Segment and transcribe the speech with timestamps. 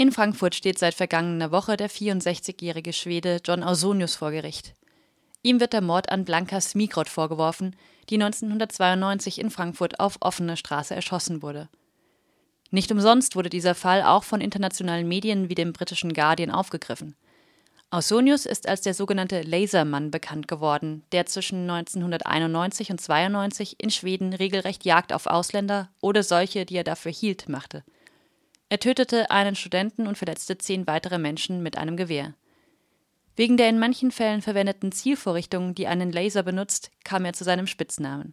[0.00, 4.72] In Frankfurt steht seit vergangener Woche der 64-jährige Schwede John Ausonius vor Gericht.
[5.42, 7.76] Ihm wird der Mord an Blanka Smigrod vorgeworfen,
[8.08, 11.68] die 1992 in Frankfurt auf offener Straße erschossen wurde.
[12.70, 17.14] Nicht umsonst wurde dieser Fall auch von internationalen Medien wie dem britischen Guardian aufgegriffen.
[17.90, 24.32] Ausonius ist als der sogenannte Lasermann bekannt geworden, der zwischen 1991 und 92 in Schweden
[24.32, 27.84] regelrecht Jagd auf Ausländer oder solche, die er dafür hielt, machte–
[28.70, 32.34] er tötete einen Studenten und verletzte zehn weitere Menschen mit einem Gewehr.
[33.34, 37.66] Wegen der in manchen Fällen verwendeten Zielvorrichtung, die einen Laser benutzt, kam er zu seinem
[37.66, 38.32] Spitznamen.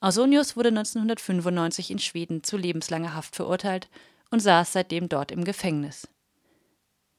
[0.00, 3.88] Ausonius wurde 1995 in Schweden zu lebenslanger Haft verurteilt
[4.30, 6.08] und saß seitdem dort im Gefängnis.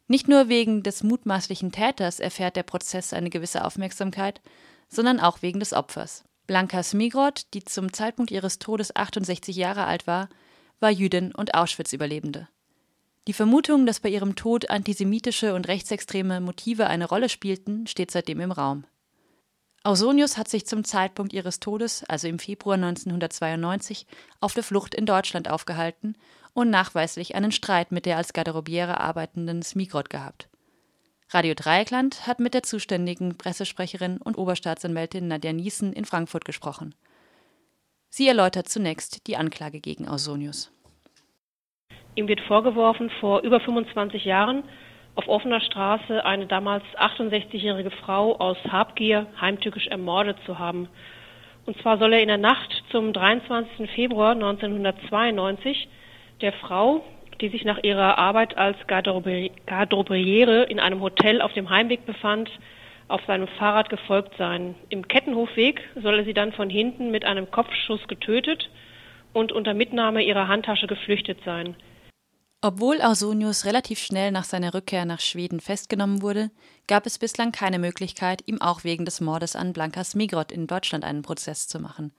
[0.07, 4.39] Nicht nur wegen des mutmaßlichen Täters erfährt der Prozess eine gewisse Aufmerksamkeit,
[4.88, 6.25] sondern auch wegen des Opfers.
[6.45, 10.30] Blanka Smigrod, die zum Zeitpunkt ihres Todes 68 Jahre alt war,
[10.79, 12.47] war Jüdin und Auschwitz-Überlebende.
[13.27, 18.39] Die Vermutung, dass bei ihrem Tod antisemitische und rechtsextreme Motive eine Rolle spielten, steht seitdem
[18.39, 18.85] im Raum.
[19.83, 24.07] Ausonius hat sich zum Zeitpunkt ihres Todes, also im Februar 1992,
[24.41, 26.16] auf der Flucht in Deutschland aufgehalten
[26.53, 30.50] und nachweislich einen Streit mit der als Garderobiere arbeitenden Smigrod gehabt.
[31.30, 36.95] Radio Dreieckland hat mit der zuständigen Pressesprecherin und Oberstaatsanwältin Nadja Niesen in Frankfurt gesprochen.
[38.09, 40.71] Sie erläutert zunächst die Anklage gegen Ausonius.
[42.16, 44.63] Ihm wird vorgeworfen, vor über 25 Jahren
[45.16, 50.88] auf offener Straße eine damals 68-jährige Frau aus Habgier heimtückisch ermordet zu haben.
[51.66, 53.89] Und zwar soll er in der Nacht zum 23.
[53.91, 55.88] Februar 1992
[56.41, 57.03] der Frau,
[57.41, 62.49] die sich nach ihrer Arbeit als Garderobiere in einem Hotel auf dem Heimweg befand,
[63.09, 64.75] auf seinem Fahrrad gefolgt sein.
[64.89, 68.69] Im Kettenhofweg soll er sie dann von hinten mit einem Kopfschuss getötet
[69.33, 71.75] und unter Mitnahme ihrer Handtasche geflüchtet sein.
[72.61, 76.51] Obwohl Ausonius relativ schnell nach seiner Rückkehr nach Schweden festgenommen wurde,
[76.88, 81.05] gab es bislang keine Möglichkeit, ihm auch wegen des Mordes an Blanka Smigrod in Deutschland
[81.05, 82.11] einen Prozess zu machen.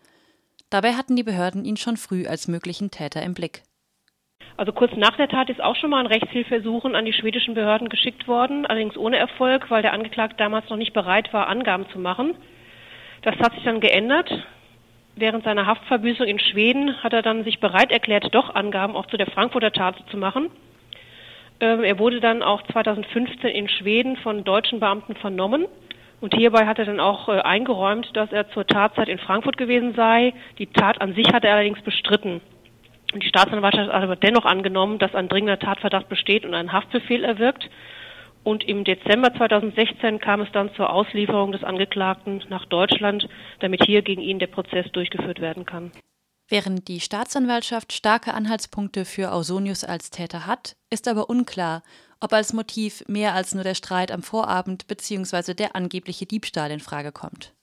[0.70, 3.64] Dabei hatten die Behörden ihn schon früh als möglichen Täter im Blick.
[4.60, 7.88] Also kurz nach der Tat ist auch schon mal ein Rechtshilfesuchen an die schwedischen Behörden
[7.88, 11.98] geschickt worden, allerdings ohne Erfolg, weil der Angeklagte damals noch nicht bereit war, Angaben zu
[11.98, 12.34] machen.
[13.22, 14.30] Das hat sich dann geändert.
[15.16, 19.16] Während seiner Haftverbüßung in Schweden hat er dann sich bereit erklärt, doch Angaben auch zu
[19.16, 20.50] der Frankfurter Tat zu machen.
[21.60, 25.68] Ähm, er wurde dann auch 2015 in Schweden von deutschen Beamten vernommen.
[26.20, 29.94] Und hierbei hat er dann auch äh, eingeräumt, dass er zur Tatzeit in Frankfurt gewesen
[29.94, 30.34] sei.
[30.58, 32.42] Die Tat an sich hat er allerdings bestritten.
[33.14, 37.68] Die Staatsanwaltschaft hat aber dennoch angenommen, dass ein dringender Tatverdacht besteht und einen Haftbefehl erwirkt.
[38.42, 43.28] Und im Dezember 2016 kam es dann zur Auslieferung des Angeklagten nach Deutschland,
[43.58, 45.92] damit hier gegen ihn der Prozess durchgeführt werden kann.
[46.48, 51.82] Während die Staatsanwaltschaft starke Anhaltspunkte für Ausonius als Täter hat, ist aber unklar,
[52.18, 55.54] ob als Motiv mehr als nur der Streit am Vorabend bzw.
[55.54, 57.54] der angebliche Diebstahl in Frage kommt.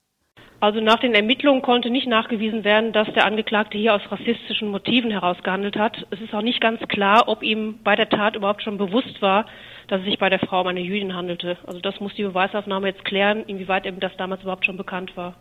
[0.59, 5.12] Also nach den Ermittlungen konnte nicht nachgewiesen werden, dass der Angeklagte hier aus rassistischen Motiven
[5.12, 6.07] herausgehandelt hat.
[6.09, 9.46] Es ist auch nicht ganz klar, ob ihm bei der Tat überhaupt schon bewusst war,
[9.88, 11.57] dass es sich bei der Frau um eine Jüdin handelte.
[11.67, 15.35] Also das muss die Beweisaufnahme jetzt klären, inwieweit ihm das damals überhaupt schon bekannt war.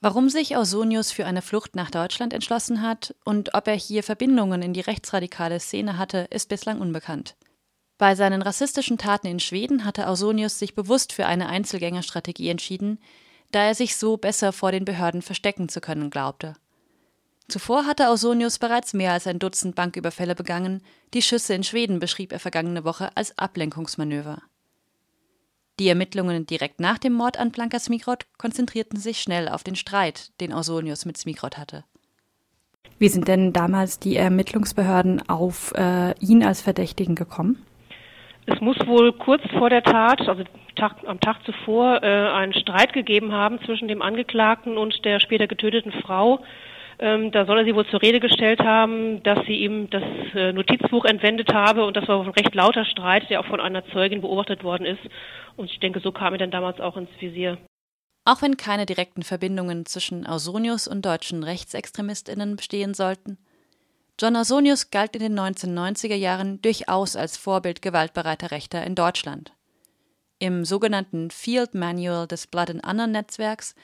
[0.00, 4.62] Warum sich Ausonius für eine Flucht nach Deutschland entschlossen hat und ob er hier Verbindungen
[4.62, 7.36] in die rechtsradikale Szene hatte, ist bislang unbekannt.
[7.98, 12.98] Bei seinen rassistischen Taten in Schweden hatte Ausonius sich bewusst für eine Einzelgängerstrategie entschieden,
[13.50, 16.54] da er sich so besser vor den Behörden verstecken zu können glaubte.
[17.48, 20.82] Zuvor hatte Ausonius bereits mehr als ein Dutzend Banküberfälle begangen,
[21.14, 24.42] die Schüsse in Schweden beschrieb er vergangene Woche als Ablenkungsmanöver.
[25.80, 30.30] Die Ermittlungen direkt nach dem Mord an Blanka Smigrod konzentrierten sich schnell auf den Streit,
[30.40, 31.84] den Ausonius mit Smigrod hatte.
[32.98, 37.64] Wie sind denn damals die Ermittlungsbehörden auf äh, ihn als Verdächtigen gekommen?
[38.52, 40.42] Es muss wohl kurz vor der Tat, also
[40.74, 45.46] Tag, am Tag zuvor, äh, einen Streit gegeben haben zwischen dem Angeklagten und der später
[45.46, 46.40] getöteten Frau.
[46.98, 50.02] Ähm, da soll er sie wohl zur Rede gestellt haben, dass sie ihm das
[50.34, 53.86] äh, Notizbuch entwendet habe und das war ein recht lauter Streit, der auch von einer
[53.86, 55.00] Zeugin beobachtet worden ist.
[55.56, 57.56] Und ich denke, so kam er dann damals auch ins Visier.
[58.24, 63.38] Auch wenn keine direkten Verbindungen zwischen Ausonius und deutschen Rechtsextremistinnen bestehen sollten,
[64.20, 69.54] John Ausonius galt in den 1990er Jahren durchaus als Vorbild gewaltbereiter Rechter in Deutschland.
[70.38, 73.74] Im sogenannten Field Manual des Blood and Honor Netzwerks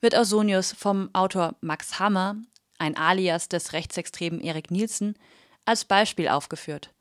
[0.00, 2.36] wird Ausonius vom Autor Max Hammer,
[2.78, 5.16] ein Alias des rechtsextremen Erik Nielsen,
[5.64, 6.94] als Beispiel aufgeführt.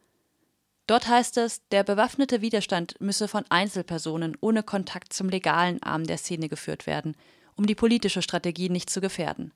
[0.88, 6.18] Dort heißt es, der bewaffnete Widerstand müsse von Einzelpersonen ohne Kontakt zum legalen Arm der
[6.18, 7.16] Szene geführt werden,
[7.56, 9.54] um die politische Strategie nicht zu gefährden.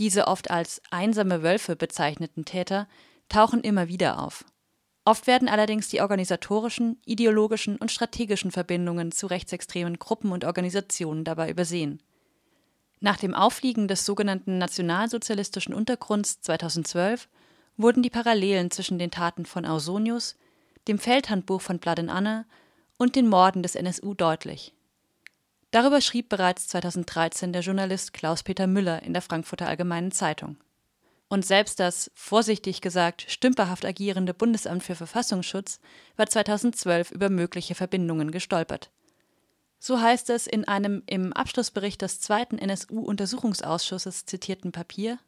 [0.00, 2.88] Diese oft als einsame Wölfe bezeichneten Täter
[3.28, 4.46] tauchen immer wieder auf.
[5.04, 11.50] Oft werden allerdings die organisatorischen, ideologischen und strategischen Verbindungen zu rechtsextremen Gruppen und Organisationen dabei
[11.50, 12.02] übersehen.
[13.00, 17.28] Nach dem Aufliegen des sogenannten nationalsozialistischen Untergrunds 2012
[17.76, 20.36] wurden die Parallelen zwischen den Taten von Ausonius,
[20.88, 22.46] dem Feldhandbuch von Blood and Anna
[22.96, 24.72] und den Morden des NSU deutlich.
[25.70, 30.56] Darüber schrieb bereits 2013 der Journalist Klaus-Peter Müller in der Frankfurter Allgemeinen Zeitung.
[31.28, 35.78] Und selbst das, vorsichtig gesagt, stümperhaft agierende Bundesamt für Verfassungsschutz
[36.16, 38.90] war 2012 über mögliche Verbindungen gestolpert.
[39.78, 45.20] So heißt es in einem im Abschlussbericht des zweiten NSU-Untersuchungsausschusses zitierten Papier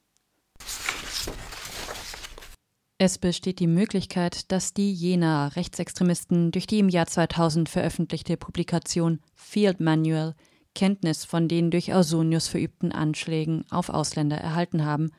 [3.04, 9.18] es besteht die Möglichkeit, dass die jener Rechtsextremisten durch die im Jahr 2000 veröffentlichte Publikation
[9.34, 10.36] Field Manual
[10.76, 15.10] Kenntnis von den durch Ausonius verübten Anschlägen auf Ausländer erhalten haben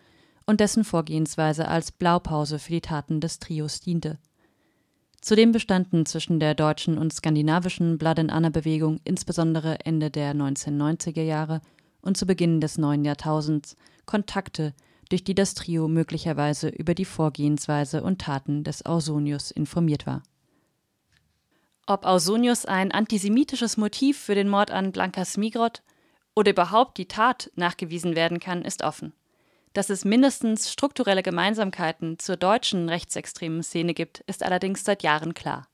[0.45, 4.18] und dessen Vorgehensweise als Blaupause für die Taten des Trios diente.
[5.19, 11.24] Zudem bestanden zwischen der deutschen und skandinavischen Blood and Anna Bewegung insbesondere Ende der 1990er
[11.24, 11.59] Jahre
[12.01, 13.75] und zu Beginn des neuen Jahrtausends
[14.06, 14.74] Kontakte,
[15.13, 20.24] durch die das Trio möglicherweise über die Vorgehensweise und Taten des Ausonius informiert war.
[21.86, 25.83] Ob Ausonius ein antisemitisches Motiv für den Mord an Blanka Smigrod
[26.33, 29.13] oder überhaupt die Tat nachgewiesen werden kann, ist offen.
[29.74, 35.68] Dass es mindestens strukturelle Gemeinsamkeiten zur deutschen rechtsextremen Szene gibt, ist allerdings seit Jahren klar.